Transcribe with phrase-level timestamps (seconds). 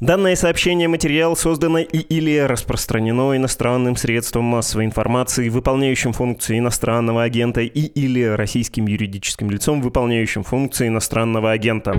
[0.00, 7.62] Данное сообщение материал создано и или распространено иностранным средством массовой информации, выполняющим функции иностранного агента
[7.62, 11.94] и или российским юридическим лицом, выполняющим функции иностранного агента.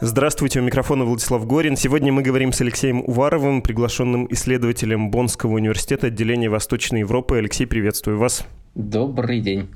[0.00, 1.76] Здравствуйте, у микрофона Владислав Горин.
[1.76, 7.36] Сегодня мы говорим с Алексеем Уваровым, приглашенным исследователем Боннского университета отделения Восточной Европы.
[7.36, 8.46] Алексей, приветствую вас.
[8.74, 9.68] Добрый день.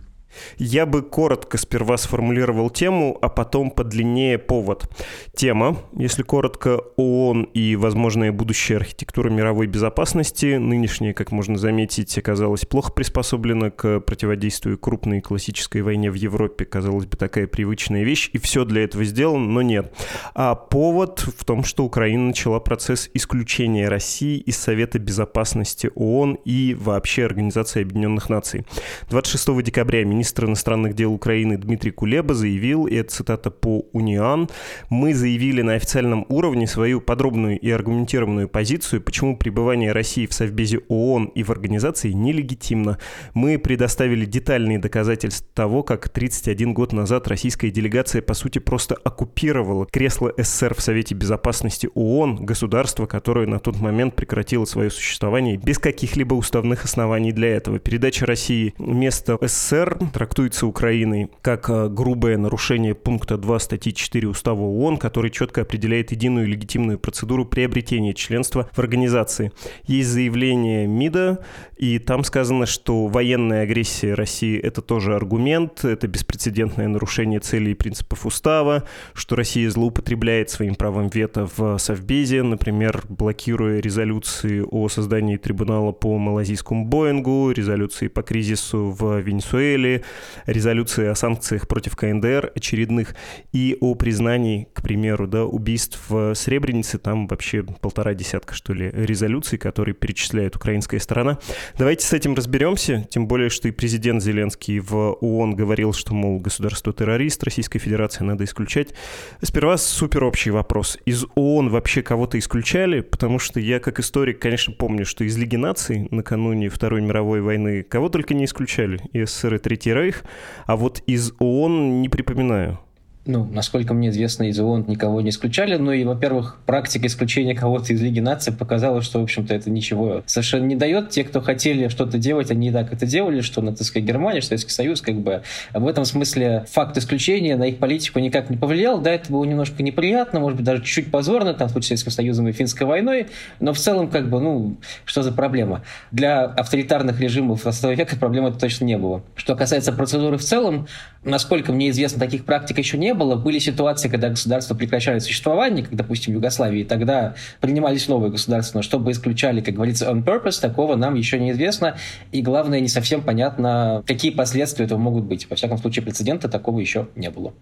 [0.58, 4.88] Я бы коротко сперва сформулировал тему, а потом подлиннее повод.
[5.34, 10.56] Тема, если коротко, ООН и возможная будущая архитектура мировой безопасности.
[10.56, 16.64] Нынешняя, как можно заметить, оказалась плохо приспособлена к противодействию крупной классической войне в Европе.
[16.64, 19.92] Казалось бы, такая привычная вещь, и все для этого сделано, но нет.
[20.34, 26.74] А повод в том, что Украина начала процесс исключения России из Совета Безопасности ООН и
[26.78, 28.66] вообще Организации Объединенных Наций.
[29.10, 34.48] 26 декабря министр иностранных дел Украины Дмитрий Кулеба заявил, и это цитата по УНИАН,
[34.90, 40.80] «Мы заявили на официальном уровне свою подробную и аргументированную позицию, почему пребывание России в Совбезе
[40.88, 42.98] ООН и в организации нелегитимно.
[43.32, 49.86] Мы предоставили детальные доказательства того, как 31 год назад российская делегация, по сути, просто оккупировала
[49.86, 55.78] кресло СССР в Совете Безопасности ООН, государство, которое на тот момент прекратило свое существование без
[55.78, 57.78] каких-либо уставных оснований для этого.
[57.78, 64.62] Передача России места СССР трактуется Украиной как э, грубое нарушение пункта 2 статьи 4 Устава
[64.62, 69.52] ООН, который четко определяет единую легитимную процедуру приобретения членства в организации.
[69.86, 71.44] Есть заявление МИДа,
[71.76, 77.74] и там сказано, что военная агрессия России— это тоже аргумент, это беспрецедентное нарушение целей и
[77.74, 78.84] принципов Устава,
[79.14, 86.18] что Россия злоупотребляет своим правом вето в Совбезе, например, блокируя резолюции о создании трибунала по
[86.18, 89.97] малазийскому Боингу, резолюции по кризису в Венесуэле,
[90.46, 93.14] резолюции о санкциях против КНДР очередных
[93.52, 96.98] и о признании, к примеру, да, убийств в Сребренице.
[96.98, 101.38] Там вообще полтора десятка, что ли, резолюций, которые перечисляет украинская сторона.
[101.76, 106.40] Давайте с этим разберемся, тем более, что и президент Зеленский в ООН говорил, что, мол,
[106.40, 108.94] государство-террорист Российской Федерации надо исключать.
[109.42, 110.98] Сперва супер общий вопрос.
[111.04, 113.00] Из ООН вообще кого-то исключали?
[113.00, 117.82] Потому что я, как историк, конечно, помню, что из Лиги наций накануне Второй мировой войны
[117.82, 119.00] кого только не исключали.
[119.12, 119.58] И СССР, и
[119.88, 120.24] Третий Рейх,
[120.66, 122.78] а вот из ООН не припоминаю
[123.28, 125.76] ну, насколько мне известно, из ООН никого не исключали.
[125.76, 130.22] Ну и, во-первых, практика исключения кого-то из Лиги наций показала, что, в общем-то, это ничего
[130.26, 131.10] совершенно не дает.
[131.10, 134.72] Те, кто хотели что-то делать, они и так это делали, что нацистская Германия, что Советский
[134.72, 135.42] Союз, как бы
[135.74, 138.98] в этом смысле факт исключения на их политику никак не повлиял.
[138.98, 142.12] Да, это было немножко неприятно, может быть, даже чуть-чуть позорно, там, в случае с Советским
[142.12, 143.28] Союзом и Финской войной,
[143.60, 145.82] но в целом, как бы, ну, что за проблема?
[146.12, 149.22] Для авторитарных режимов 20 века проблемы это точно не было.
[149.36, 150.86] Что касается процедуры в целом,
[151.28, 153.36] насколько мне известно, таких практик еще не было.
[153.36, 158.82] Были ситуации, когда государства прекращали существование, как, допустим, Югославии, и тогда принимались новые государства, но
[158.82, 161.96] чтобы исключали, как говорится, on purpose, такого нам еще неизвестно.
[162.32, 165.48] И главное, не совсем понятно, какие последствия этого могут быть.
[165.48, 167.54] Во всяком случае, прецедента такого еще не было.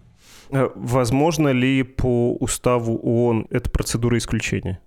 [0.49, 4.79] Э, возможно ли по уставу ООН эта процедура исключения?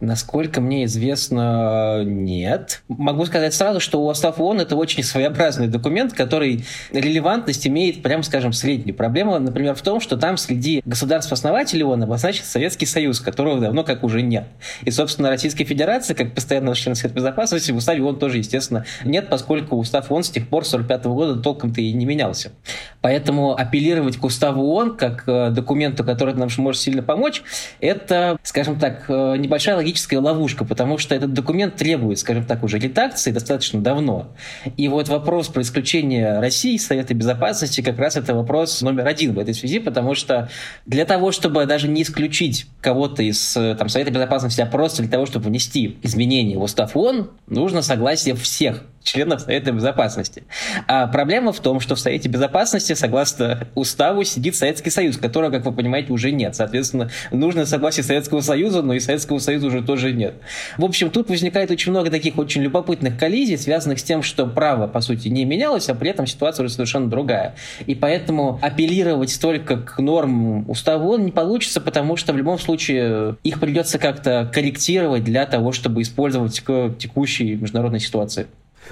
[0.00, 2.82] Насколько мне известно, нет.
[2.86, 8.52] Могу сказать сразу, что устав ООН это очень своеобразный документ, который релевантность имеет, прям скажем,
[8.52, 8.94] среднюю.
[8.94, 14.04] Проблема, например, в том, что там среди государств-основателей ООН обозначен Советский Союз, которого давно как
[14.04, 14.44] уже нет.
[14.82, 19.30] И, собственно, Российская Федерация, как постоянно член Совета Безопасности, в уставе ООН тоже, естественно, нет,
[19.30, 22.52] поскольку устав ООН с тех пор, с 1945 года, толком-то и не менялся.
[23.00, 27.42] Поэтому апеллировать к уставу ООН как э, документу, который нам может сильно помочь,
[27.80, 32.78] это, скажем так, э, небольшая логическая ловушка, потому что этот документ требует, скажем так, уже
[32.78, 34.32] редакции достаточно давно.
[34.76, 39.32] И вот вопрос про исключение России из Совета Безопасности как раз это вопрос номер один
[39.34, 40.50] в этой связи, потому что
[40.86, 45.24] для того, чтобы даже не исключить кого-то из там, Совета Безопасности, а просто для того,
[45.24, 50.44] чтобы внести изменения в устав ООН, нужно согласие всех членов Совета Безопасности.
[50.86, 55.64] А проблема в том, что в Совете Безопасности, согласно уставу, сидит Советский Союз, которого, как
[55.64, 56.56] вы понимаете, уже нет.
[56.56, 60.34] Соответственно, нужно согласие Советского Союза, но и Советского Союза уже тоже нет.
[60.76, 64.88] В общем, тут возникает очень много таких очень любопытных коллизий, связанных с тем, что право,
[64.88, 67.54] по сути, не менялось, а при этом ситуация уже совершенно другая.
[67.86, 73.60] И поэтому апеллировать только к нормам устава не получится, потому что в любом случае их
[73.60, 78.46] придется как-то корректировать для того, чтобы использовать к текущей международной ситуации.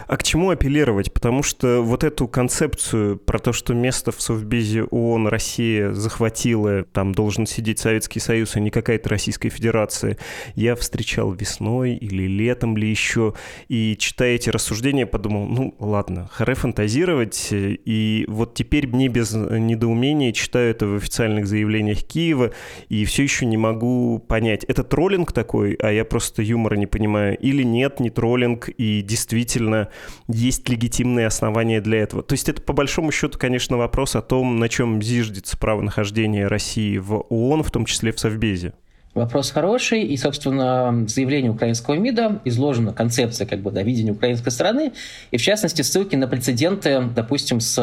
[0.07, 1.13] А к чему апеллировать?
[1.13, 7.13] Потому что вот эту концепцию про то, что место в Совбезе ООН Россия захватила, там
[7.13, 10.19] должен сидеть Советский Союз, а не какая-то Российская Федерация,
[10.55, 13.35] я встречал весной или летом ли еще,
[13.69, 20.33] и читая эти рассуждения, подумал, ну ладно, харе фантазировать, и вот теперь не без недоумения
[20.33, 22.53] читаю это в официальных заявлениях Киева,
[22.89, 27.37] и все еще не могу понять, это троллинг такой, а я просто юмора не понимаю,
[27.39, 29.84] или нет, не троллинг, и действительно
[30.29, 32.23] есть легитимные основания для этого.
[32.23, 36.47] То есть это по большому счету, конечно, вопрос о том, на чем зиждется право нахождения
[36.47, 38.75] России в ООН, в том числе в Совбезе.
[39.15, 44.51] Вопрос хороший, и, собственно, в заявлении украинского МИДа изложена концепция как бы, да, видения украинской
[44.51, 44.93] страны,
[45.31, 47.79] и, в частности, ссылки на прецеденты, допустим, с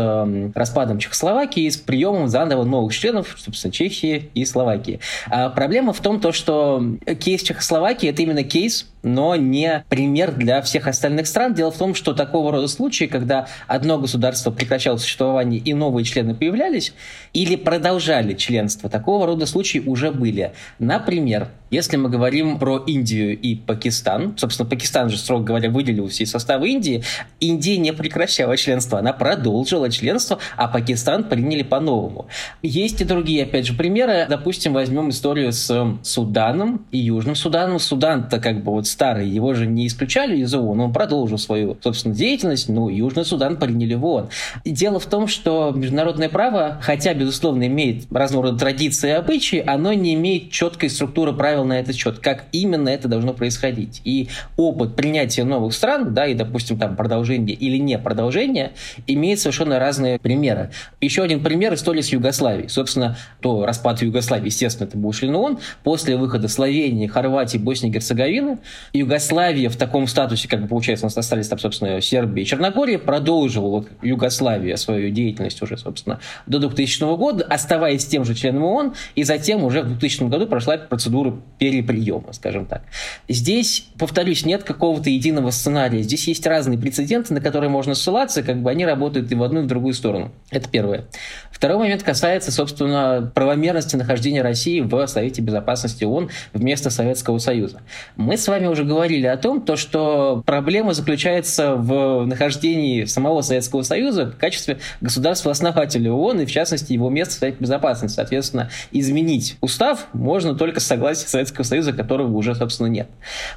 [0.53, 4.99] распадом Чехословакии, с приемом заново новых членов, собственно, Чехии и Словакии.
[5.27, 6.83] А проблема в том, то, что
[7.21, 11.53] кейс Чехословакии– это именно кейс, но не пример для всех остальных стран.
[11.53, 16.35] Дело в том, что такого рода случаи, когда одно государство прекращало существование и новые члены
[16.35, 16.93] появлялись,
[17.33, 20.53] или продолжали членство, такого рода случаи уже были.
[20.79, 26.31] Например, если мы говорим про Индию и Пакистан, собственно, Пакистан же, строго говоря, выделился из
[26.31, 27.03] состава Индии,
[27.39, 32.27] Индия не прекращала членство, она продолжила членство, а Пакистан приняли по-новому.
[32.61, 34.27] Есть и другие, опять же, примеры.
[34.29, 37.79] Допустим, возьмем историю с Суданом и Южным Суданом.
[37.79, 42.13] Судан-то как бы вот старый, его же не исключали из ООН, он продолжил свою, собственно,
[42.13, 44.29] деятельность, но Южный Судан приняли в ООН.
[44.65, 49.93] Дело в том, что международное право, хотя, безусловно, имеет разного рода традиции и обычаи, оно
[49.93, 54.01] не имеет четкой структуры правил на этот счет, как именно это должно происходить.
[54.03, 58.71] И опыт принятия новых стран, да, и, допустим, там продолжение или не продолжение,
[59.07, 60.71] имеет совершенно разные примеры.
[60.99, 62.69] Еще один пример– история с Югославией.
[62.69, 65.59] Собственно, то распад Югославии, естественно, это был член ООН.
[65.83, 68.59] После выхода Словении, Хорватии, Боснии и Герцеговины
[68.93, 72.99] Югославия в таком статусе, как бы получается, у нас остались там, собственно, Сербия и Черногория,
[72.99, 78.93] продолжила вот Югославия свою деятельность уже, собственно, до 2000 года, оставаясь тем же членом ООН,
[79.15, 82.83] и затем уже в 2000 году прошла процедуру переприема, скажем так.
[83.27, 86.01] Здесь, повторюсь, нет какого-то единого сценария.
[86.01, 89.61] Здесь есть разные прецеденты, на которые можно ссылаться, как бы они работают и в одну,
[89.61, 90.31] и в другую сторону.
[90.49, 91.05] Это первое.
[91.51, 97.81] Второй момент касается, собственно, правомерности нахождения России в Совете Безопасности ООН вместо Советского Союза.
[98.15, 103.83] Мы с вами уже говорили о том, то, что проблема заключается в нахождении самого Советского
[103.83, 108.15] Союза в качестве государства-основателя ООН и, в частности, его места в Совете Безопасности.
[108.15, 113.07] Соответственно, изменить устав можно только с согласия Советского Союза, которого уже, собственно, нет.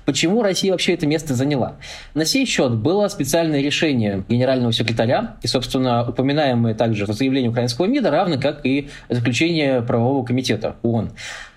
[0.05, 1.77] Почему Россия вообще это место заняла?
[2.15, 7.87] На сей счет было специальное решение генерального секретаря и, собственно, упоминаемое также в заявлении украинского
[7.87, 11.11] МИДа, равно как и заключение правового комитета ООН.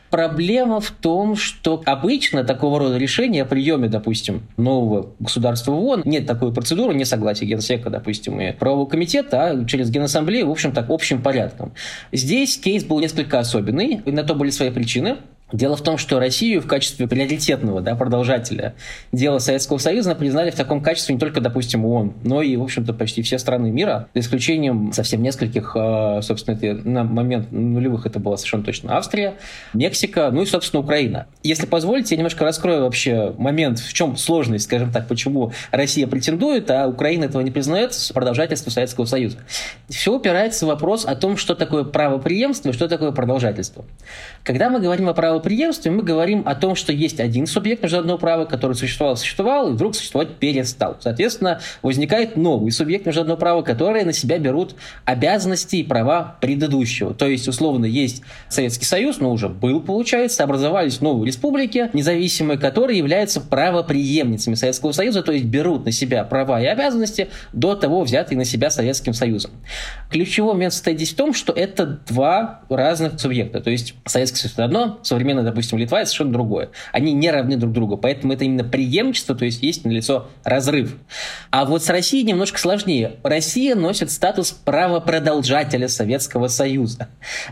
[0.10, 6.04] Проблема в том, что обычно такого рода решения о приеме, допустим, нового государства в ООН,
[6.06, 10.72] нет такой процедуры, не согласия Генсека, допустим, и правового комитета, а через Генассамблею, в общем,
[10.72, 11.74] так, общим порядком.
[12.14, 15.18] Здесь кейс был несколько особенный, и на то были свои причины.
[15.54, 18.76] Дело в том, что Россию в качестве приоритетного да, продолжателя
[19.14, 22.94] дела Советского Союза признали в таком качестве не только, допустим, ООН, но и, в общем-то,
[22.94, 28.20] почти все страны мира, за исключением совсем нескольких, а, собственно, это, на момент нулевых это
[28.20, 29.36] была совершенно точно Австрия,
[29.74, 31.28] Мексика, ну и, собственно, Украина.
[31.44, 36.70] Если позволите, я немножко раскрою вообще момент, в чем сложность, скажем так, почему Россия претендует,
[36.70, 39.38] а Украина этого не признает с Советского Союза.
[39.88, 43.86] Все упирается в вопрос о том, что такое правоприемство и что такое продолжательство.
[44.44, 48.18] Когда мы говорим о право правоприемстве мы говорим о том, что есть один субъект международного
[48.18, 50.98] права, который существовал, существовал, и вдруг существовать перестал.
[51.00, 54.76] Соответственно, возникает новый субъект международного права, которые на себя берут
[55.06, 57.14] обязанности и права предыдущего.
[57.14, 62.98] То есть, условно, есть Советский Союз, но уже был, получается, образовались новые республики, независимые, которые
[62.98, 68.38] являются правоприемницами Советского Союза, то есть берут на себя права и обязанности до того, взятые
[68.38, 69.52] на себя Советским Союзом.
[70.10, 73.62] Ключевой момент состоит здесь в том, что это два разных субъекта.
[73.62, 76.70] То есть Советский Союз– это одно, современный современная, допустим, Литва, это совершенно другое.
[76.94, 80.96] Они не равны друг другу, поэтому это именно преемничество, то есть есть налицо разрыв.
[81.52, 83.18] А вот с Россией немножко сложнее.
[83.24, 87.10] Россия носит статус правопродолжателя Советского Союза.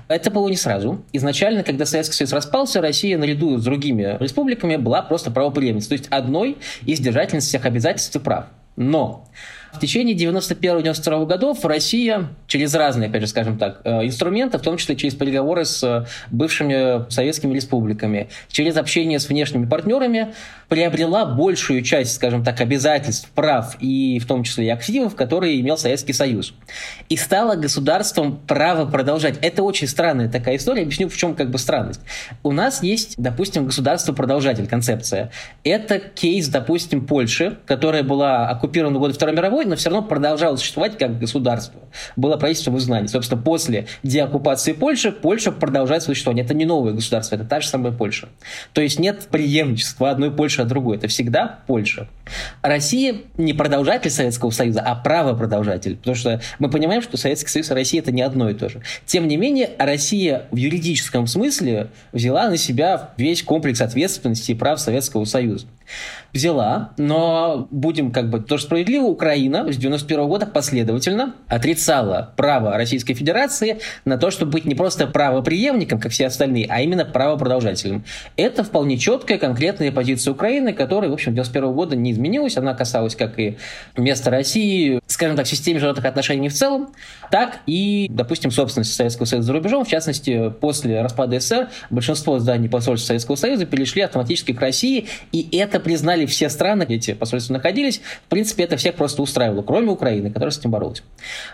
[0.08, 1.04] Это было не сразу.
[1.12, 6.08] Изначально, когда Советский Союз распался, Россия наряду с другими республиками была просто правоприемницей, то есть
[6.10, 8.46] одной из держательниц всех обязательств и прав.
[8.78, 9.28] Но
[9.76, 14.78] В течение 91-92 годов Россия через разные, опять же, скажем так, э, инструменты, в том
[14.78, 20.34] числе через переговоры с бывшими советскими республиками, через общение с внешними партнерами,
[20.70, 25.78] приобрела большую часть, скажем так, обязательств, прав и в том числе и активов, которые имел
[25.78, 26.54] Советский Союз.
[27.10, 29.38] И стала государством право продолжать.
[29.42, 30.84] Это очень странная такая история.
[30.84, 32.02] Объясню, в чем как бы странность.
[32.44, 35.32] У нас есть, допустим, государство-продолжатель, концепция.
[35.64, 40.56] Это кейс, допустим, Польши, которая была оккупирована в годы Второй мировой, но все равно продолжала
[40.56, 41.82] существовать как государство.
[42.16, 43.08] Было правительство в изгнании.
[43.08, 46.46] Собственно, после деоккупации Польши Польша продолжает существование.
[46.46, 48.30] Это не новое государство, это та же самая Польша.
[48.74, 50.98] То есть нет преемничества одной Польши а другой.
[50.98, 52.08] Это всегда Польша.
[52.62, 55.98] Россия не продолжатель Советского Союза, а правопродолжатель.
[55.98, 58.82] Потому что мы понимаем, что Советский Союз и Россия это не одно и то же.
[59.06, 64.80] Тем не менее, Россия в юридическом смысле взяла на себя весь комплекс ответственности и прав
[64.80, 65.68] Советского Союза
[66.36, 73.14] взяла, но будем как бы тоже справедливо, Украина с 91 года последовательно отрицала право Российской
[73.14, 78.04] Федерации на то, чтобы быть не просто правоприемником, как все остальные, а именно правопродолжателем.
[78.36, 82.58] Это вполне четкая, конкретная позиция Украины, которая, в общем, 91 года не изменилась.
[82.58, 83.58] Она касалась как и
[83.96, 86.90] места России, скажем так, в системе международных отношений в целом,
[87.32, 89.86] так и, допустим, собственности Советского Союза за рубежом.
[89.86, 95.48] В частности, после распада СССР большинство зданий посольств Советского Союза перешли автоматически к России, и
[95.58, 98.02] это признали все страны, где эти посольства находились.
[98.26, 101.04] В принципе, это всех просто устраивало, кроме Украины, которая с этим боролась.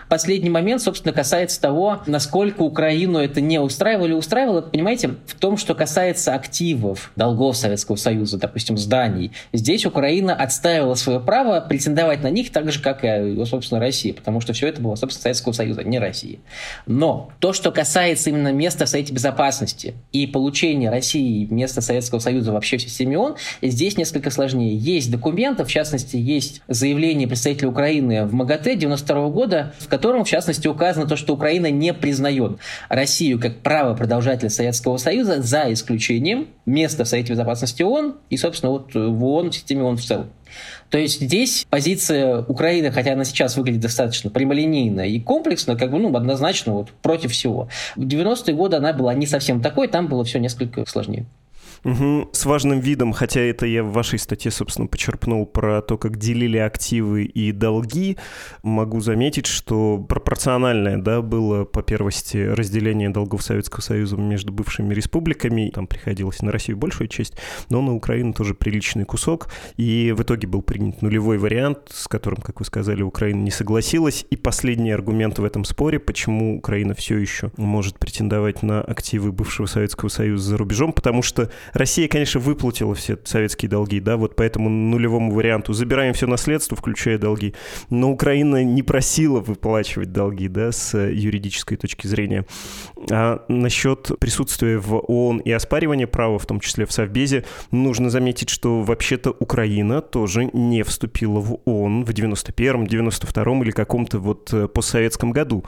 [0.08, 4.60] Последний момент, собственно, касается того, насколько Украину это не устраивало или устраивало.
[4.62, 9.32] Понимаете, в том, что касается активов, долгов Советского Союза, допустим, зданий.
[9.52, 14.40] Здесь Украина отстаивала свое право претендовать на них так же, как и, собственно, Россия, потому
[14.40, 16.40] что все это было, собственно, Советского Союза, не России.
[16.86, 22.52] Но то, что касается именно места в Совете Безопасности и получения России места Советского Союза
[22.52, 27.68] вообще в системе ООН, здесь несколько сложнее важнее, есть документы, в частности, есть заявление представителя
[27.68, 32.58] Украины в МАГАТЭ 92 года, в котором, в частности, указано то, что Украина не признает
[32.88, 38.72] Россию как право продолжателя Советского Союза за исключением места в Совете Безопасности ООН и, собственно,
[38.72, 40.26] вот в ООН, в системе ООН в целом.
[40.90, 45.98] То есть здесь позиция Украины, хотя она сейчас выглядит достаточно прямолинейно и комплексно, как бы,
[45.98, 47.68] ну, однозначно вот против всего.
[47.96, 51.24] В 90-е годы она была не совсем такой, там было все несколько сложнее.
[51.84, 52.30] Угу.
[52.32, 56.58] С важным видом, хотя это я в вашей статье, собственно, почерпнул про то, как делили
[56.58, 58.18] активы и долги,
[58.62, 65.72] могу заметить, что пропорциональное, да, было по первости разделение долгов Советского Союза между бывшими республиками,
[65.74, 67.34] там приходилось на Россию большую часть,
[67.68, 72.40] но на Украину тоже приличный кусок, и в итоге был принят нулевой вариант, с которым,
[72.40, 77.18] как вы сказали, Украина не согласилась, и последний аргумент в этом споре, почему Украина все
[77.18, 82.94] еще может претендовать на активы бывшего Советского Союза за рубежом, потому что Россия, конечно, выплатила
[82.94, 85.72] все советские долги, да, вот по этому нулевому варианту.
[85.72, 87.54] Забираем все наследство, включая долги.
[87.90, 92.44] Но Украина не просила выплачивать долги, да, с юридической точки зрения.
[93.10, 98.50] А насчет присутствия в ООН и оспаривания права, в том числе в Совбезе, нужно заметить,
[98.50, 104.68] что вообще-то Украина тоже не вступила в ООН в 91-м, 92-м или каком-то вот э,
[104.68, 105.64] постсоветском году.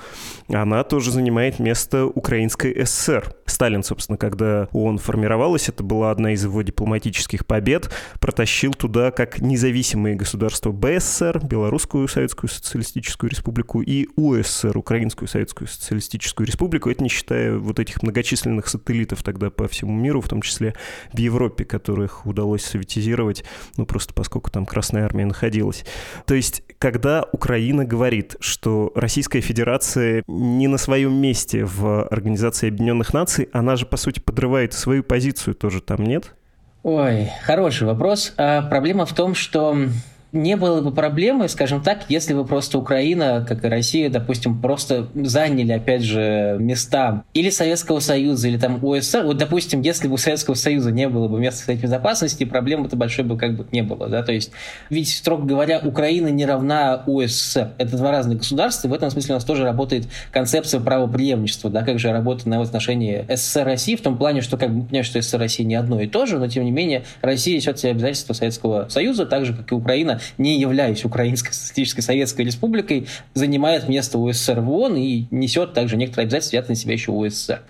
[0.48, 3.34] Она тоже занимает место Украинской ССР.
[3.46, 9.12] Сталин, собственно, когда ООН формировалась, это был была одна из его дипломатических побед, протащил туда
[9.12, 17.02] как независимые государства БССР, Белорусскую Советскую Социалистическую Республику и УССР, Украинскую Советскую Социалистическую Республику, это
[17.02, 20.74] не считая вот этих многочисленных сателлитов тогда по всему миру, в том числе
[21.12, 23.44] в Европе, которых удалось советизировать,
[23.76, 25.84] ну просто поскольку там Красная Армия находилась.
[26.26, 33.12] То есть, когда Украина говорит, что Российская Федерация не на своем месте в Организации Объединенных
[33.14, 36.34] Наций, она же, по сути, подрывает свою позицию тоже там нет?
[36.82, 38.34] Ой, хороший вопрос.
[38.36, 39.76] А проблема в том, что
[40.34, 45.06] не было бы проблемы, скажем так, если бы просто Украина, как и Россия, допустим, просто
[45.14, 49.22] заняли, опять же, места или Советского Союза, или там УССР.
[49.24, 53.24] Вот, допустим, если бы у Советского Союза не было бы места Совета Безопасности, проблемы-то большой
[53.24, 54.50] бы как бы не было, да, то есть,
[54.90, 57.70] ведь, строго говоря, Украина не равна УССР.
[57.78, 61.82] Это два разных государства, и в этом смысле у нас тоже работает концепция правоприемничества, да,
[61.82, 65.22] как же работает на отношении СССР России, в том плане, что как бы понимаешь, что
[65.22, 68.32] СССР Россия не одно и то же, но тем не менее Россия несет себе обязательства
[68.32, 74.18] Советского Союза, так же, как и Украина не являясь Украинской Социалистической Советской Республикой, занимает место
[74.18, 77.62] УССР в ООН и несет также некоторые обязательства, взятые на себя еще УССР.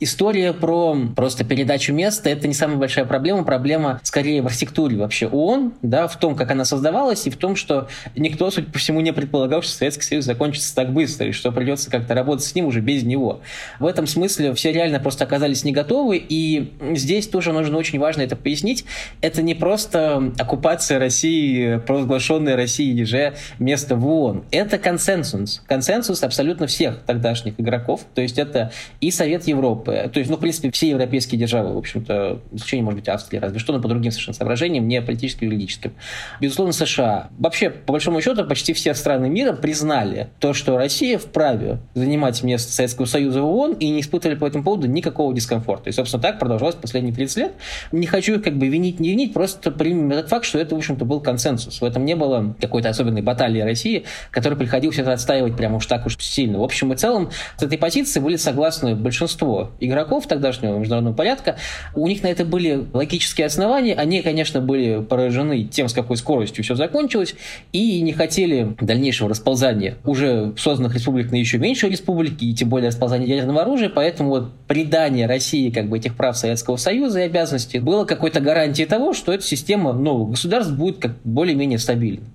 [0.00, 3.44] История про просто передачу места– это не самая большая проблема.
[3.44, 7.56] Проблема скорее в архитектуре вообще ООН, да, в том, как она создавалась, и в том,
[7.56, 11.52] что никто, судя по всему, не предполагал, что Советский Союз закончится так быстро, и что
[11.52, 13.40] придется как-то работать с ним уже без него.
[13.78, 18.22] В этом смысле все реально просто оказались не готовы, и здесь тоже нужно очень важно
[18.22, 18.84] это пояснить.
[19.20, 24.44] Это не просто оккупация России просто провозглашенное Россией же место в ООН.
[24.50, 25.62] Это консенсус.
[25.66, 28.02] Консенсус абсолютно всех тогдашних игроков.
[28.14, 31.78] То есть это и Совет Европы, то есть, ну, в принципе, все европейские державы, в
[31.78, 35.50] общем-то, исключение, может быть, Австрии, разве что, но по другим совершенно соображениям, не политическим и
[35.50, 35.92] юридическим.
[36.40, 37.28] Безусловно, США.
[37.38, 42.72] Вообще, по большому счету, почти все страны мира признали то, что Россия вправе занимать место
[42.72, 45.90] Советского Союза в ООН и не испытывали по этому поводу никакого дискомфорта.
[45.90, 47.52] И, собственно, так продолжалось последние 30 лет.
[47.92, 50.78] Не хочу их как бы винить, не винить, просто примем этот факт, что это, в
[50.78, 51.80] общем-то, был консенсус.
[51.80, 56.06] В этом не было какой-то особенной баталии России, которой приходилось это отстаивать прямо уж так
[56.06, 56.58] уж сильно.
[56.58, 61.56] В общем и целом, с этой позиции были согласны большинство игроков тогдашнего международного порядка.
[61.94, 63.94] У них на это были логические основания.
[63.94, 67.34] Они, конечно, были поражены тем, с какой скоростью все закончилось,
[67.72, 72.88] и не хотели дальнейшего расползания уже созданных республик на еще меньшие республики, и тем более
[72.88, 77.78] расползания ядерного оружия, поэтому вот придание России как бы этих прав Советского Союза и обязанностей
[77.78, 82.26] было какой-то гарантией того, что эта система новых государств будет как более-менее стабильной.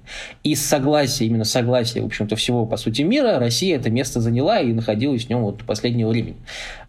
[0.43, 4.59] И с согласия, именно согласия, в общем-то, всего, по сути, мира, Россия это место заняла
[4.59, 6.37] и находилась в нем вот до последнего времени.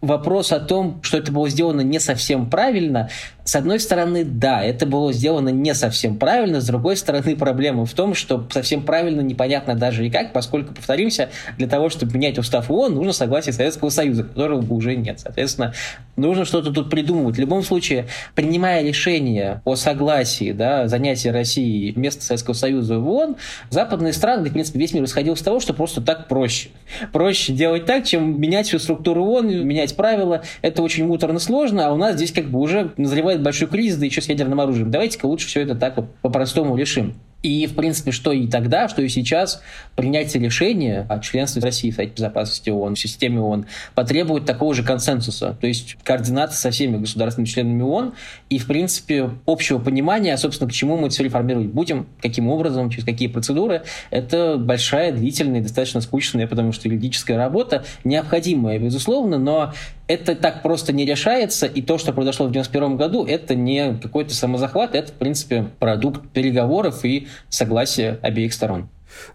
[0.01, 3.09] Вопрос о том, что это было сделано не совсем правильно,
[3.47, 7.93] с одной стороны, да, это было сделано не совсем правильно, с другой стороны, проблема в
[7.93, 12.69] том, что совсем правильно непонятно даже и как, поскольку, повторимся, для того, чтобы менять устав
[12.69, 15.21] ООН, нужно согласие Советского Союза, которого уже нет.
[15.21, 15.75] Соответственно,
[16.17, 17.37] нужно что-то тут придумывать.
[17.37, 23.37] В любом случае, принимая решение о согласии да, занятия России места Советского Союза в ООН,
[23.71, 26.69] западные страны, в принципе, весь мир исходил из того, что просто так проще.
[27.13, 30.43] Проще делать так, чем менять всю структуру ООН, менять правила.
[30.63, 34.07] Это очень муторно сложно, а у нас здесь как бы уже назревает большой кризис, да
[34.07, 34.91] еще с ядерным оружием.
[34.91, 37.15] Давайте-ка лучше все это так вот по-простому решим.
[37.47, 39.63] И, в принципе, что и тогда, что и сейчас,
[39.95, 44.83] принятие решения о членстве России в Совете Безопасности ООН, в системе ООН, потребует такого же
[44.83, 48.15] консенсуса, то есть координации со всеми государственными членами ООН
[48.51, 53.05] и, в принципе, общего понимания, собственно, к чему мы все реформировать будем, каким образом, через
[53.05, 53.83] какие процедуры.
[54.11, 59.73] Это большая, длительная, достаточно скучная, потому что юридическая работа необходимая, безусловно, но
[60.09, 64.35] это так просто не решается, и то, что произошло в 1991 году, это не какой-то
[64.35, 68.89] самозахват, это, в принципе, продукт переговоров и согласия обеих сторон.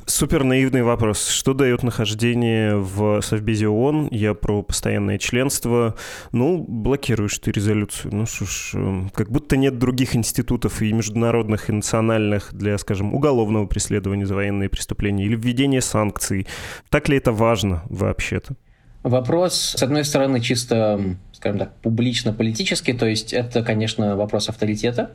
[0.05, 1.27] Супер наивный вопрос.
[1.27, 4.09] Что дает нахождение в Совбезе ООН?
[4.11, 5.95] Я про постоянное членство.
[6.31, 8.13] Ну, блокируешь ты резолюцию.
[8.13, 13.13] Ну что ж, эм, как будто нет других институтов и международных, и национальных для, скажем,
[13.15, 16.47] уголовного преследования за военные преступления или введения санкций.
[16.89, 18.55] Так ли это важно вообще-то?
[19.03, 25.11] Вопрос, с одной стороны, чисто, скажем так, публично-политический, то есть это, конечно, вопрос авторитета,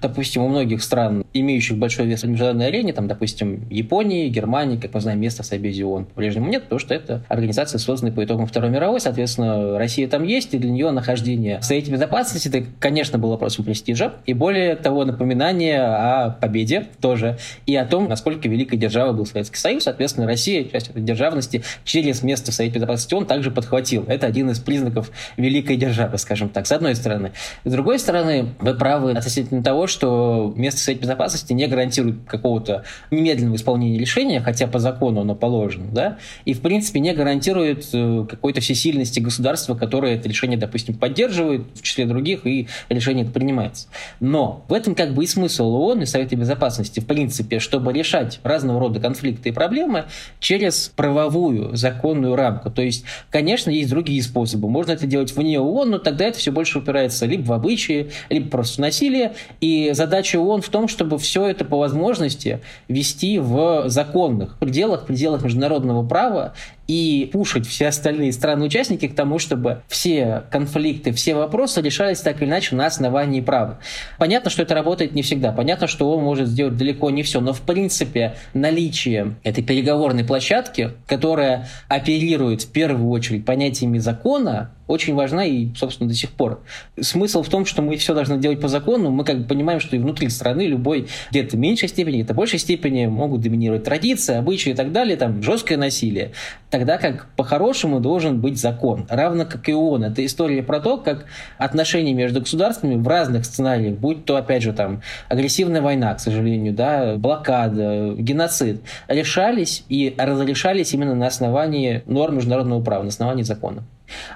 [0.00, 4.94] допустим, у многих стран, имеющих большой вес в международной арене, там, допустим, Японии, Германии, как
[4.94, 8.46] мы знаем, места в Совбезе ООН по-прежнему нет, потому что это организация, созданная по итогам
[8.46, 13.18] Второй мировой, соответственно, Россия там есть, и для нее нахождение в Совете Безопасности, это, конечно,
[13.18, 18.78] было вопросом престижа, и более того, напоминание о победе тоже, и о том, насколько великой
[18.78, 23.26] державой был Советский Союз, соответственно, Россия, часть этой державности, через место в Совете Безопасности ООН
[23.26, 24.04] также подхватил.
[24.08, 27.32] Это один из признаков великой державы, скажем так, с одной стороны.
[27.64, 33.56] С другой стороны, вы правы относительно того, что место Совета Безопасности не гарантирует какого-то немедленного
[33.56, 38.60] исполнения решения, хотя по закону оно положено, да, и, в принципе, не гарантирует э, какой-то
[38.60, 43.88] всесильности государства, которое это решение, допустим, поддерживает, в числе других, и решение это принимается.
[44.20, 48.40] Но в этом как бы и смысл ООН и Совета Безопасности, в принципе, чтобы решать
[48.42, 50.04] разного рода конфликты и проблемы
[50.38, 52.70] через правовую, законную рамку.
[52.70, 54.68] То есть, конечно, есть другие способы.
[54.68, 58.48] Можно это делать вне ООН, но тогда это все больше упирается либо в обычаи, либо
[58.48, 59.32] просто в насилие.
[59.60, 65.42] И задача ООН в том, чтобы все это по возможности вести в законных пределах, пределах
[65.42, 66.54] международного права
[66.90, 72.48] и пушить все остальные страны-участники к тому, чтобы все конфликты, все вопросы решались так или
[72.48, 73.78] иначе на основании права.
[74.18, 75.52] Понятно, что это работает не всегда.
[75.52, 77.40] Понятно, что он может сделать далеко не все.
[77.40, 85.14] Но, в принципе, наличие этой переговорной площадки, которая оперирует в первую очередь понятиями закона, очень
[85.14, 86.62] важна и, собственно, до сих пор.
[87.00, 89.10] Смысл в том, что мы все должны делать по закону.
[89.10, 92.36] Мы как бы понимаем, что и внутри страны любой где-то в меньшей степени, где-то в
[92.36, 96.32] большей степени могут доминировать традиции, обычаи и так далее, там жесткое насилие
[96.70, 99.06] тогда как по-хорошему должен быть закон.
[99.10, 100.04] Равно как и ООН.
[100.04, 101.26] Это история про то, как
[101.58, 106.72] отношения между государствами в разных сценариях, будь то, опять же, там, агрессивная война, к сожалению,
[106.72, 113.82] да, блокада, геноцид, решались и разрешались именно на основании норм международного права, на основании закона.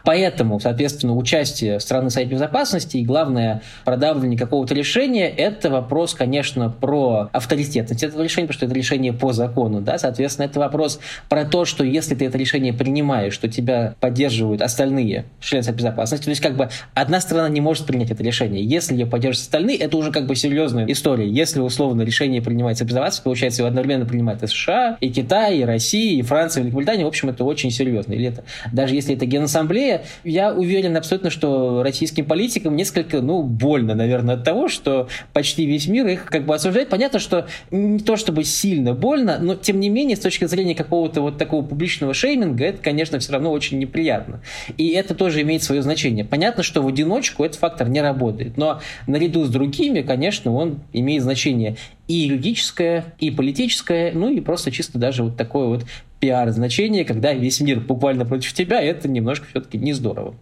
[0.05, 6.71] Поэтому, соответственно, участие страны в Совете Безопасности и, главное, продавливание какого-то решения– это вопрос, конечно,
[6.71, 9.81] про авторитетность этого решения, потому что это решение по закону.
[9.81, 9.99] Да?
[9.99, 15.27] Соответственно, это вопрос про то, что если ты это решение принимаешь, что тебя поддерживают остальные
[15.41, 18.65] члены Совета Безопасности, то есть как бы одна страна не может принять это решение.
[18.65, 21.29] Если ее поддерживают остальные, это уже как бы серьезная история.
[21.29, 26.19] Если условно решение принимается безопасности, получается, его одновременно принимает и США, и Китай, и Россия,
[26.19, 27.05] и Франция, и Великобритания.
[27.05, 28.13] В общем, это очень серьезно.
[28.13, 29.27] Или это, даже если это
[29.65, 35.67] Генассамблея, я уверен абсолютно, что российским политикам несколько, ну, больно, наверное, от того, что почти
[35.67, 36.89] весь мир их как бы осуждает.
[36.89, 41.21] Понятно, что не то чтобы сильно больно, но тем не менее, с точки зрения какого-то
[41.21, 44.41] вот такого публичного шейминга, это, конечно, все равно очень неприятно.
[44.77, 46.25] И это тоже имеет свое значение.
[46.25, 51.23] Понятно, что в одиночку этот фактор не работает, но наряду с другими, конечно, он имеет
[51.23, 55.87] значение и юридическое, и политическое, ну и просто чисто даже вот такое вот
[56.25, 60.35] пиар-значение, когда весь мир буквально против тебя, это немножко все-таки не здорово.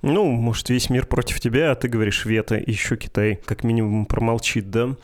[0.00, 4.70] Ну, может, весь мир против тебя, а ты говоришь вето, еще Китай как минимум промолчит,
[4.70, 4.94] да?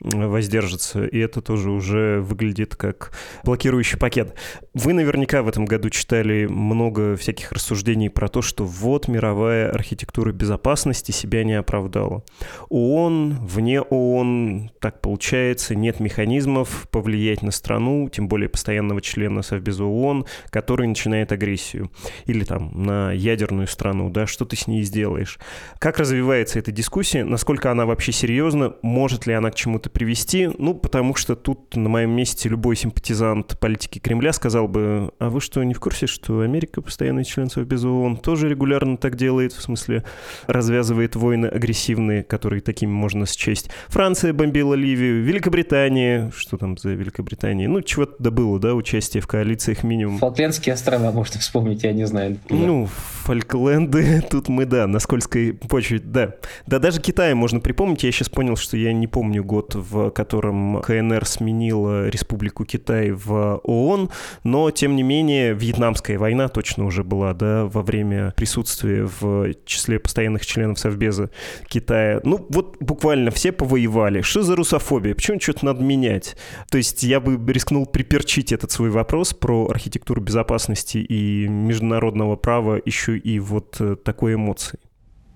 [0.00, 3.12] Воздержится, и это тоже уже выглядит как
[3.44, 4.34] блокирующий пакет.
[4.72, 10.32] Вы наверняка в этом году читали много всяких рассуждений про то, что вот мировая архитектура
[10.32, 12.24] безопасности себя не оправдала.
[12.70, 19.84] ООН, вне ООН, так получается, нет механизмов повлиять на страну, тем более постоянного члена Совбеза
[19.84, 21.90] ООН, который начинает агрессию.
[22.24, 25.38] Или там на ядерную страну, да, что ты с ней сделаешь.
[25.78, 30.50] Как развивается эта дискуссия, насколько она вообще серьезна, может ли она к чему-то привести?
[30.58, 35.40] Ну, потому что тут на моем месте любой симпатизант политики Кремля сказал бы, а вы
[35.40, 39.62] что, не в курсе, что Америка, постоянный член Совбеза ООН, тоже регулярно так делает, в
[39.62, 40.04] смысле
[40.46, 43.70] развязывает войны агрессивные, которые такими можно счесть.
[43.88, 47.68] Франция бомбила Ливию, Великобритания, что там за Великобритания?
[47.68, 50.18] Ну, чего-то добыло, да, участие в коалициях минимум.
[50.18, 52.30] Фолклендские острова можно вспомнить, я не знаю.
[52.30, 52.66] Например.
[52.66, 52.88] Ну,
[53.24, 56.34] Фолкленды, тут мы, да, на скользкой почве, да.
[56.66, 60.80] Да даже Китай можно припомнить, я сейчас понял, что я не помню год в котором
[60.82, 64.10] КНР сменила Республику Китай в ООН,
[64.44, 69.98] но, тем не менее, Вьетнамская война точно уже была, да, во время присутствия в числе
[69.98, 71.30] постоянных членов Совбеза
[71.66, 72.20] Китая.
[72.24, 74.22] Ну, вот буквально все повоевали.
[74.22, 75.14] Что за русофобия?
[75.14, 76.36] Почему что-то надо менять?
[76.70, 82.80] То есть я бы рискнул приперчить этот свой вопрос про архитектуру безопасности и международного права
[82.84, 84.78] еще и вот э, такой эмоции.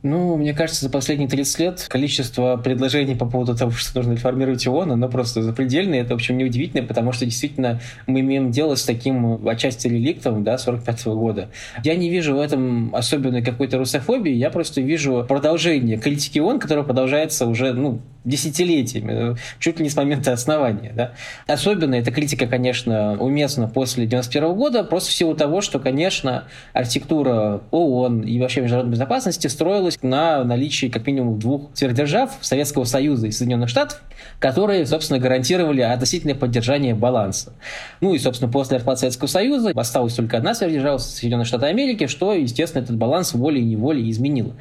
[0.05, 4.67] Ну, мне кажется, за последние 30 лет количество предложений по поводу того, что нужно реформировать
[4.67, 6.03] ООН, оно просто запредельное.
[6.03, 10.59] Это, в общем, неудивительно, потому что действительно мы имеем дело с таким отчасти реликтом, да,
[10.59, 11.49] 45 -го года.
[11.85, 16.85] Я не вижу в этом особенной какой-то русофобии, я просто вижу продолжение критики ООН, которая
[16.85, 20.93] продолжается уже, ну, десятилетиями, чуть ли не с момента основания.
[20.95, 21.13] Да?
[21.47, 27.61] Особенно эта критика, конечно, уместна после 91 года, просто в силу того, что, конечно, архитектура
[27.71, 33.31] ООН и вообще международной безопасности строилась на наличии как минимум двух сверхдержав, Советского Союза и
[33.31, 34.01] Соединенных Штатов,
[34.39, 37.53] которые, собственно, гарантировали относительное поддержание баланса.
[38.01, 42.33] Ну и, собственно, после распада Советского Союза осталась только одна сверхдержава, Соединенные Штаты Америки, что,
[42.33, 44.55] естественно, этот баланс волей-неволей изменило.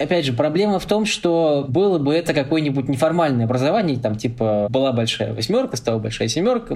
[0.00, 4.92] Опять же, проблема в том, что было бы это какое-нибудь неформальное образование, там типа была
[4.92, 6.74] большая восьмерка, стала большая семерка,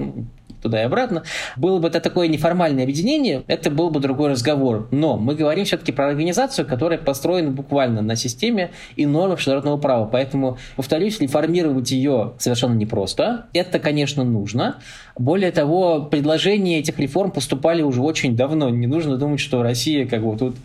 [0.65, 1.23] туда и обратно.
[1.55, 4.87] Было бы это такое неформальное объединение, это был бы другой разговор.
[4.91, 10.05] Но мы говорим все-таки про организацию, которая построена буквально на системе и нормах международного права.
[10.05, 13.45] Поэтому, повторюсь, реформировать ее совершенно непросто.
[13.53, 14.77] Это, конечно, нужно.
[15.17, 18.69] Более того, предложения этих реформ поступали уже очень давно.
[18.69, 20.55] Не нужно думать, что Россия как бы тут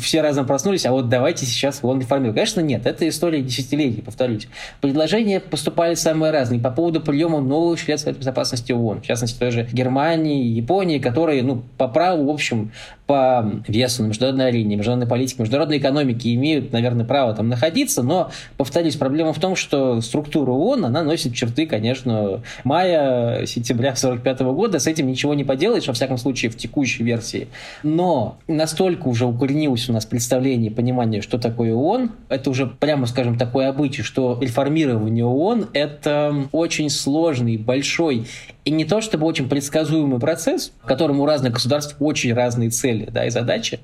[0.00, 2.34] все разом проснулись, а вот давайте сейчас он реформируем.
[2.34, 2.86] Конечно, нет.
[2.86, 4.48] Это история десятилетий, повторюсь.
[4.80, 9.02] Предложения поступали самые разные по поводу приема новых членов Совета Безопасности ООН.
[9.02, 12.72] В частности, той же Германии, Японии, которые, ну, по праву, в общем,
[13.06, 18.30] по весу на международной арене, международной политике, международной экономике имеют, наверное, право там находиться, но,
[18.56, 24.78] повторюсь, проблема в том, что структура ООН, она носит черты, конечно, мая, сентября 45 года,
[24.78, 27.48] с этим ничего не поделаешь, во всяком случае, в текущей версии.
[27.82, 33.06] Но настолько уже укоренилось у нас представление и понимание, что такое ООН, это уже, прямо
[33.06, 38.26] скажем, такое обычай, что реформирование ООН— это очень сложный, большой
[38.64, 43.08] и не то чтобы очень предсказуемый процесс, в котором у разных государств очень разные цели
[43.10, 43.80] да, и задачи.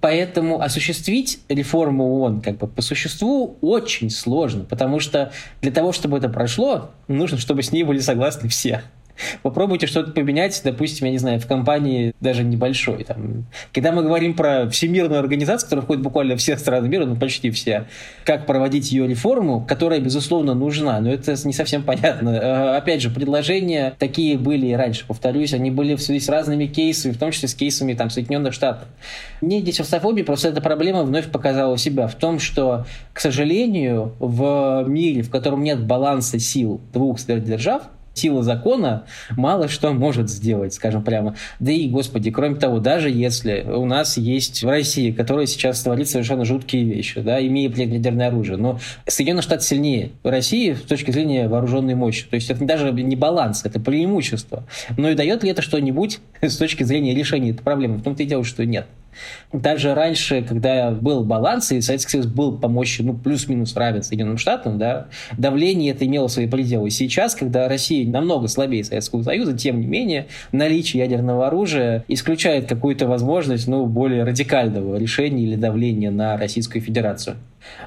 [0.00, 5.30] Поэтому осуществить реформу ООН как бы по существу очень сложно, потому что
[5.60, 8.82] для того, чтобы это прошло, нужно, чтобы с ней были согласны все.
[9.42, 13.04] Попробуйте что-то поменять, допустим, я не знаю, в компании даже небольшой.
[13.04, 13.46] Там.
[13.72, 17.86] Когда мы говорим про всемирную организацию, которая входит буквально все страны мира, ну почти все,
[18.24, 22.30] как проводить ее реформу, которая, безусловно, нужна, но это не совсем понятно.
[22.30, 26.66] Э, опять же, предложения такие были и раньше, повторюсь, они были в связи с разными
[26.66, 28.88] кейсами, в том числе с кейсами там, Соединенных Штатов.
[29.40, 34.84] Мне здесь русофобия, просто эта проблема вновь показала себя в том, что, к сожалению, в
[34.86, 37.82] мире, в котором нет баланса сил двух сверхдержав,
[38.14, 41.36] сила закона мало что может сделать, скажем прямо.
[41.60, 46.08] Да и, господи, кроме того, даже если у нас есть в России, которая сейчас творит
[46.08, 51.48] совершенно жуткие вещи, да, имея ядерное оружие, но Соединенные Штаты сильнее России с точки зрения
[51.48, 52.26] вооруженной мощи.
[52.28, 54.64] То есть это даже не баланс, это преимущество.
[54.96, 57.96] Но и дает ли это что-нибудь с точки зрения решения этой проблемы?
[57.96, 58.86] В том-то и дело, что нет.
[59.52, 64.38] Даже раньше, когда был баланс, и Советский Союз был по мощи ну, плюс-минус равен Соединенным
[64.38, 66.90] Штатам, да, давление это имело свои пределы.
[66.90, 73.06] Сейчас, когда Россия намного слабее Советского Союза, тем не менее, наличие ядерного оружия исключает какую-то
[73.06, 77.36] возможность ну, более радикального решения или давления на Российскую Федерацию.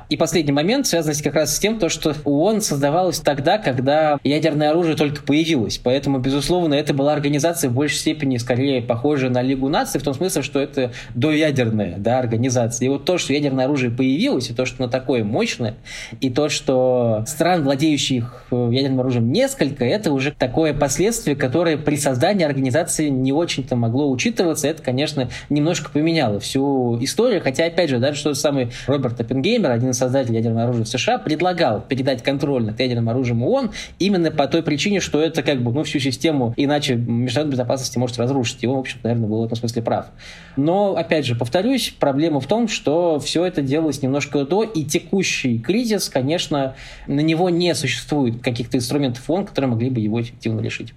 [0.10, 4.72] И последний момент связан как раз с тем, то, что ООН создавалась тогда, когда ядерное
[4.72, 5.78] оружие только появилось.
[5.78, 10.14] Поэтому, безусловно, это была организация в большей степени скорее похожая на Лигу наций, в том
[10.14, 12.86] смысле, что это доядерная да, организация.
[12.86, 15.76] И вот то, что ядерное оружие появилось, и то, что оно такое мощное,
[16.22, 21.96] и то, что стран, владеющих э, ядерным оружием несколько, это уже такое последствие, которое при
[21.96, 24.68] создании организации не очень-то могло учитываться.
[24.68, 27.42] Это, конечно, немножко поменяло всю историю.
[27.42, 30.88] Хотя, опять же, даже что самый Роберт Оппенгеймер, Кремер, один из создателей ядерного оружия в
[30.88, 35.62] США, предлагал передать контроль над ядерным оружием ООН именно по той причине, что это как
[35.62, 38.64] бы ну, всю систему иначе международной безопасности может разрушить.
[38.64, 40.08] И он, в общем наверное, был в этом смысле прав.
[40.56, 45.58] Но, опять же, повторюсь, проблема в том, что все это делалось немножко до, и текущий
[45.58, 46.76] кризис, конечно,
[47.08, 50.94] на него не существует каких-то инструментов ООН, которые могли бы его эффективно решить.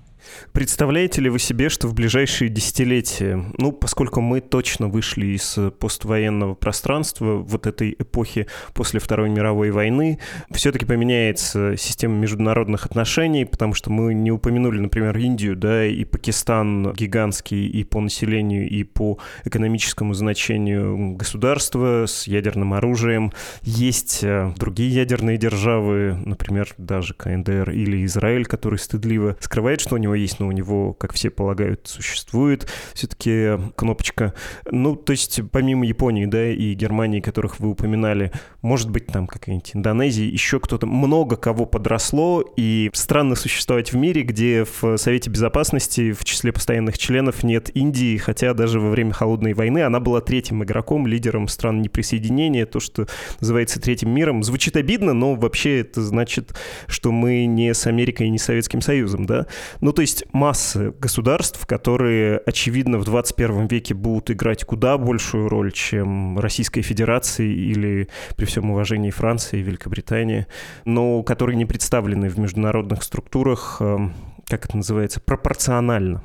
[0.53, 6.55] Представляете ли вы себе, что в ближайшие десятилетия, ну, поскольку мы точно вышли из поствоенного
[6.55, 10.19] пространства, вот этой эпохи после Второй мировой войны,
[10.51, 16.93] все-таки поменяется система международных отношений, потому что мы не упомянули, например, Индию, да, и Пакистан
[16.93, 23.33] гигантский и по населению, и по экономическому значению государства с ядерным оружием.
[23.63, 29.99] Есть э, другие ядерные державы, например, даже КНДР или Израиль, который стыдливо скрывает, что у
[29.99, 34.35] него есть, но у него, как все полагают, существует все-таки кнопочка.
[34.71, 39.73] Ну, то есть помимо Японии, да, и Германии, которых вы упоминали, может быть, там какая-нибудь
[39.75, 46.13] Индонезия, еще кто-то, много кого подросло, и странно существовать в мире, где в Совете Безопасности
[46.13, 50.65] в числе постоянных членов нет Индии, хотя даже во время Холодной войны она была третьим
[50.65, 53.07] игроком, лидером стран неприсоединения, то, что
[53.41, 54.43] называется третьим миром.
[54.43, 56.55] Звучит обидно, но вообще это значит,
[56.87, 59.47] что мы не с Америкой и не с Советским Союзом, да.
[59.81, 65.73] Ну, то есть масса государств, которые, очевидно, в 21 веке будут играть куда большую роль,
[65.73, 70.47] чем Российская Федерация или, при всем уважении, Франция и Великобритания,
[70.85, 74.15] но которые не представлены в международных структурах, эм,
[74.47, 76.23] как это называется, пропорционально.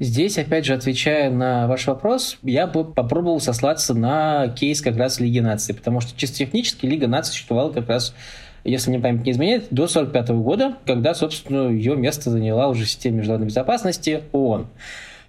[0.00, 5.20] Здесь, опять же, отвечая на ваш вопрос, я бы попробовал сослаться на кейс как раз
[5.20, 8.16] Лиги наций, потому что чисто технически Лига наций существовала как раз
[8.66, 13.18] если мне память не изменяет, до 1945 года, когда, собственно, ее место заняла уже система
[13.18, 14.66] международной безопасности ООН.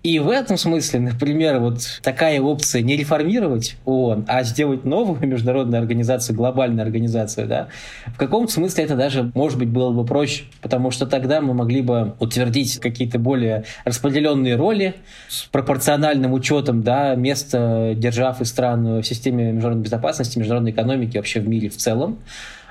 [0.03, 5.81] И в этом смысле, например, вот такая опция не реформировать ООН, а сделать новую международную
[5.81, 7.67] организацию, глобальную организацию, да,
[8.05, 11.81] в каком-то смысле это даже, может быть, было бы проще, потому что тогда мы могли
[11.81, 14.95] бы утвердить какие-то более распределенные роли
[15.27, 21.39] с пропорциональным учетом да, места держав и стран в системе международной безопасности, международной экономики вообще
[21.39, 22.19] в мире в целом.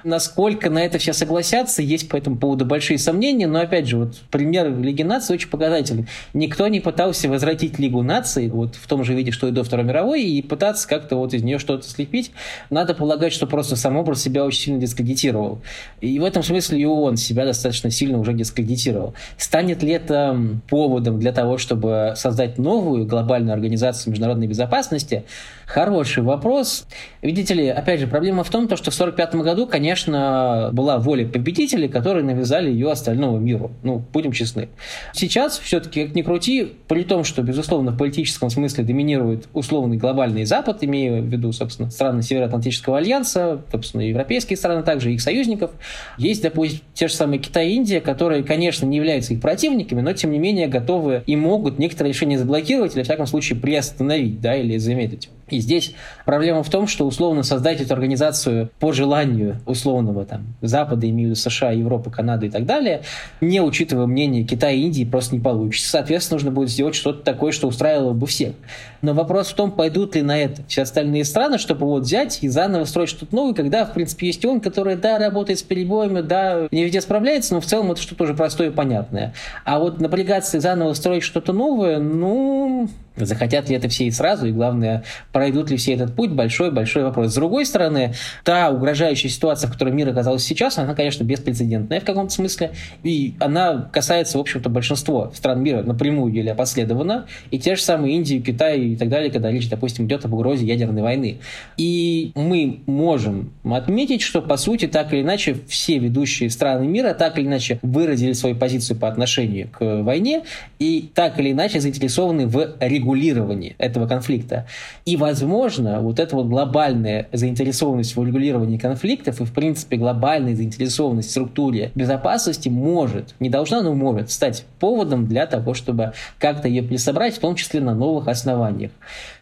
[0.06, 4.14] Насколько на это все согласятся, есть по этому поводу большие сомнения, но опять же, вот
[4.30, 6.06] пример Лиги наций очень показательный.
[6.32, 9.84] Никто не пытался возвратить Лигу наций вот в том же виде, что и до Второй
[9.84, 12.30] мировой, и пытаться как-то вот из нее что-то слепить.
[12.70, 15.60] Надо полагать, что просто сам образ себя очень сильно дискредитировал.
[16.00, 19.14] И в этом смысле и ООН себя достаточно сильно уже дискредитировал.
[19.38, 20.38] Станет ли это
[20.68, 25.24] поводом для того, чтобы создать новую глобальную организацию международной безопасности?
[25.66, 26.86] Хороший вопрос.
[27.22, 31.88] Видите ли, опять же, проблема в том, что в 1945 году, конечно, была воля победителей,
[31.88, 33.70] которые навязали ее остальному миру.
[33.82, 34.68] Ну, будем честны.
[35.12, 40.44] Сейчас, все-таки, как ни крути, при том, что, безусловно, в политическом смысле доминирует условный глобальный
[40.44, 45.70] Запад, имея в виду, собственно, страны Североатлантического альянса, собственно, европейские страны также, их союзников,
[46.18, 50.12] есть, допустим, те же самые Китай и Индия, которые, конечно, не являются их противниками, но,
[50.12, 54.56] тем не менее, готовы и могут некоторые решения заблокировать или, в всяком случае, приостановить, да,
[54.56, 55.30] или замедлить.
[55.48, 61.08] И здесь проблема в том, что условно создать эту организацию по желанию условного там Запада,
[61.08, 63.02] имею в виду США, Европы, Канады и так далее,
[63.40, 65.88] не учитывая мнение Китая и Индии, просто не получится.
[65.90, 68.54] Соответственно, нужно будет сделать что-то такое, что устраивало бы всех.
[69.02, 72.48] Но вопрос в том, пойдут ли на это все остальные страны, чтобы вот взять и
[72.48, 76.66] заново строить что-то новое, когда, в принципе, есть он, который, да, работает с перебоями, да,
[76.72, 79.32] не везде справляется, но в целом это что-то уже простое и понятное.
[79.64, 84.46] А вот напрягаться и заново строить что-то новое, ну, Захотят ли это все и сразу,
[84.46, 87.32] и главное, пройдут ли все этот путь, большой-большой вопрос.
[87.32, 92.04] С другой стороны, та угрожающая ситуация, в которой мир оказался сейчас, она, конечно, беспрецедентная в
[92.04, 97.76] каком-то смысле, и она касается, в общем-то, большинства стран мира напрямую или опосредованно, и те
[97.76, 101.38] же самые Индии, Китай и так далее, когда речь, допустим, идет об угрозе ядерной войны.
[101.76, 107.38] И мы можем отметить, что, по сути, так или иначе, все ведущие страны мира так
[107.38, 110.44] или иначе выразили свою позицию по отношению к войне
[110.78, 114.66] и так или иначе заинтересованы в регулировании регулировании этого конфликта.
[115.04, 121.28] И, возможно, вот эта вот глобальная заинтересованность в регулировании конфликтов и, в принципе, глобальная заинтересованность
[121.28, 126.82] в структуре безопасности может, не должна, но может стать поводом для того, чтобы как-то ее
[126.82, 128.90] пересобрать, в том числе на новых основаниях.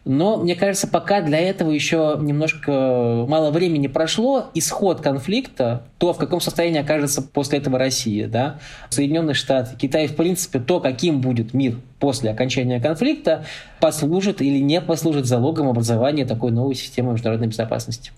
[0.05, 6.17] Но, мне кажется, пока для этого еще немножко мало времени прошло, исход конфликта, то, в
[6.17, 11.53] каком состоянии окажется после этого Россия, да, Соединенные Штаты, Китай, в принципе, то, каким будет
[11.53, 13.45] мир после окончания конфликта,
[13.79, 18.11] послужит или не послужит залогом образования такой новой системы международной безопасности.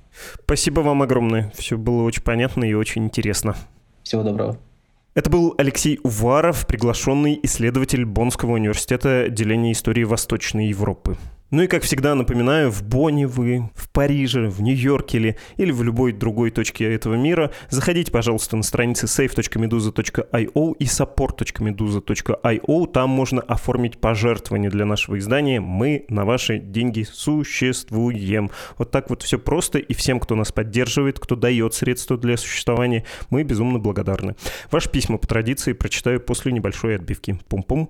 [0.43, 1.53] Спасибо вам огромное.
[1.55, 3.55] Все было очень понятно и очень интересно.
[4.03, 4.57] Всего доброго.
[5.15, 11.15] Это был Алексей Уваров, приглашенный исследователь Боннского университета отделения истории Восточной Европы.
[11.49, 15.81] Ну и, как всегда, напоминаю, в Бонне вы, в Париже, в Нью-Йорке или, или в
[15.81, 22.91] любой другой точке этого мира, заходите, пожалуйста, на страницы safe.meduza.io и support.meduza.io.
[22.91, 25.61] Там можно оформить пожертвование для нашего издания.
[25.61, 28.51] Мы на ваши деньги существуем.
[28.77, 29.79] Вот так вот все просто.
[29.79, 34.35] И всем, кто нас поддерживает, кто дает средства для существования, мы безумно благодарны.
[34.69, 37.39] Ваши письма по традиции прочитаю после небольшой отбивки.
[37.47, 37.87] Пум-пум.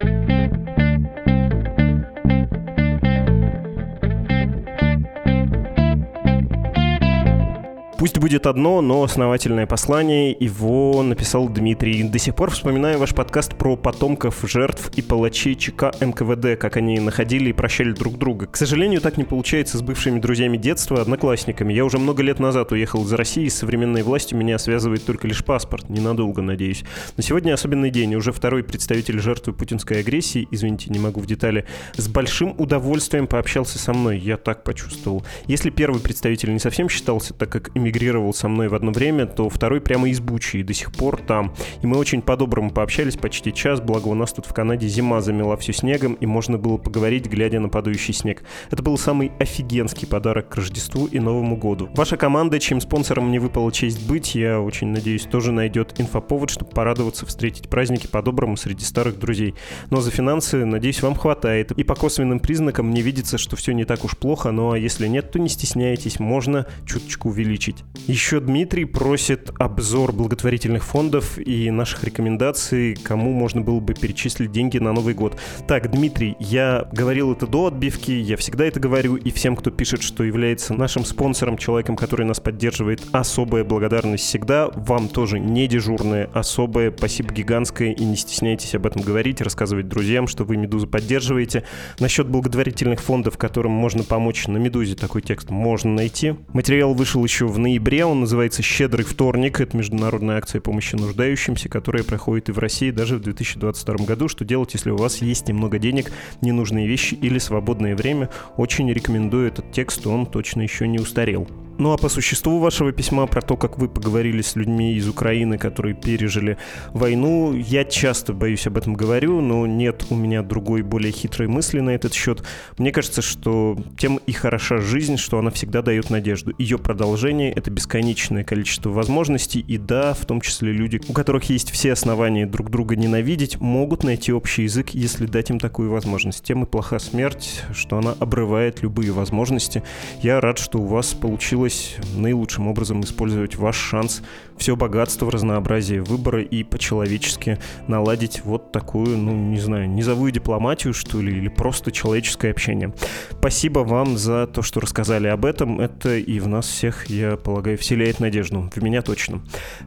[7.97, 10.38] Пусть будет одно, но основательное послание.
[10.39, 12.03] Его написал Дмитрий.
[12.03, 16.99] До сих пор вспоминаю ваш подкаст про потомков жертв и палачей ЧК НКВД, как они
[16.99, 18.45] находили и прощали друг друга.
[18.45, 21.73] К сожалению, так не получается с бывшими друзьями детства, одноклассниками.
[21.73, 25.43] Я уже много лет назад уехал из России, и современной властью меня связывает только лишь
[25.43, 25.89] паспорт.
[25.89, 26.83] Ненадолго, надеюсь.
[27.17, 28.13] Но сегодня особенный день.
[28.13, 33.79] Уже второй представитель жертвы путинской агрессии, извините, не могу в детали, с большим удовольствием пообщался
[33.79, 34.19] со мной.
[34.19, 35.25] Я так почувствовал.
[35.47, 39.50] Если первый представитель не совсем считался, так как эмигрировал со мной в одно время, то
[39.50, 41.54] второй прямо из Бучи и до сих пор там.
[41.82, 45.56] И мы очень по-доброму пообщались почти час, благо у нас тут в Канаде зима замела
[45.58, 48.43] все снегом, и можно было поговорить, глядя на падающий снег.
[48.69, 51.89] Это был самый офигенский подарок к Рождеству и Новому году.
[51.95, 56.71] Ваша команда, чем спонсором мне выпала честь быть, я очень надеюсь, тоже найдет инфоповод, чтобы
[56.71, 59.56] порадоваться, встретить праздники по-доброму среди старых друзей.
[59.89, 61.71] Но за финансы, надеюсь, вам хватает.
[61.71, 65.32] И по косвенным признакам мне видится, что все не так уж плохо, но если нет,
[65.32, 68.07] то не стесняйтесь, можно чуточку увеличить обсудить.
[68.07, 74.77] Еще Дмитрий просит обзор благотворительных фондов и наших рекомендаций, кому можно было бы перечислить деньги
[74.77, 75.37] на Новый год.
[75.67, 80.03] Так, Дмитрий, я говорил это до отбивки, я всегда это говорю, и всем, кто пишет,
[80.03, 84.69] что является нашим спонсором, человеком, который нас поддерживает, особая благодарность всегда.
[84.73, 90.27] Вам тоже не дежурная, особая, спасибо гигантское, и не стесняйтесь об этом говорить, рассказывать друзьям,
[90.27, 91.63] что вы Медузу поддерживаете.
[91.99, 96.35] Насчет благотворительных фондов, которым можно помочь на Медузе, такой текст можно найти.
[96.53, 98.06] Материал вышел еще в ноябре.
[98.06, 99.60] Он называется «Щедрый вторник».
[99.60, 104.30] Это международная акция помощи нуждающимся, которая проходит и в России даже в 2022 году.
[104.30, 108.30] Что делать, если у вас есть немного денег, ненужные вещи или свободное время?
[108.56, 111.47] Очень рекомендую этот текст, он точно еще не устарел.
[111.79, 115.59] Ну а по существу вашего письма про то, как вы поговорили с людьми из Украины,
[115.59, 116.57] которые пережили
[116.91, 121.79] войну, я часто боюсь об этом говорю, но нет у меня другой, более хитрой мысли
[121.79, 122.43] на этот счет.
[122.79, 126.51] Мне кажется, что тем и хороша жизнь, что она всегда дает надежду.
[126.57, 131.69] Ее продолжение— это бесконечное количество возможностей, и да, в том числе люди, у которых есть
[131.69, 136.43] все основания друг друга ненавидеть, могут найти общий язык, если дать им такую возможность.
[136.43, 139.83] Тем и плоха смерть, что она обрывает любые возможности.
[140.23, 144.21] Я рад, что у вас получилось получилось наилучшим образом использовать ваш шанс
[144.58, 151.21] все богатство, разнообразие выбора и по-человечески наладить вот такую, ну, не знаю, низовую дипломатию, что
[151.21, 152.93] ли, или просто человеческое общение.
[153.32, 155.80] Спасибо вам за то, что рассказали об этом.
[155.80, 158.69] Это и в нас всех, я полагаю, вселяет надежду.
[158.73, 159.41] В меня точно.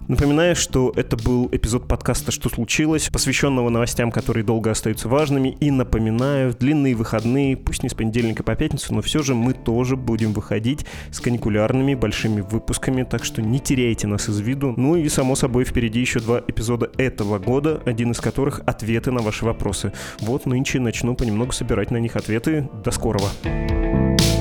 [0.09, 5.57] Напоминаю, что это был эпизод подкаста «Что случилось?», посвященного новостям, которые долго остаются важными.
[5.61, 9.53] И напоминаю, в длинные выходные, пусть не с понедельника по пятницу, но все же мы
[9.53, 11.21] тоже будем выходить с
[11.71, 14.75] каникулярными большими выпусками, так что не теряйте нас из виду.
[14.77, 19.23] Ну и, само собой, впереди еще два эпизода этого года, один из которых— ответы на
[19.23, 19.93] ваши вопросы.
[20.21, 22.69] Вот нынче начну понемногу собирать на них ответы.
[22.85, 23.29] До скорого!
[23.43, 24.40] thank you